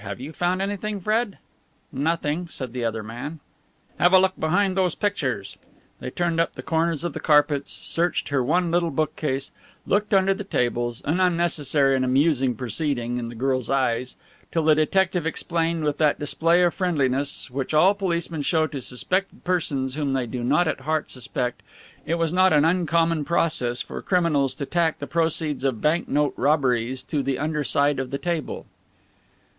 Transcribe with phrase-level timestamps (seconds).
[0.03, 1.37] "Have you found anything, Fred?"
[1.91, 3.39] "Nothing," said the other man.
[3.99, 5.57] "Have a look behind those pictures."
[5.99, 9.51] They turned up the corners of the carpets, searched her one little bookcase,
[9.85, 14.15] looked under the tables, an unnecessary and amusing proceeding in the girl's eyes
[14.51, 19.43] till the detective explained with that display of friendliness which all policemen show to suspected
[19.43, 21.61] persons whom they do not at heart suspect,
[22.07, 26.33] it was not an uncommon process for criminals to tack the proceeds of bank note
[26.37, 28.65] robberies to the underside of the table.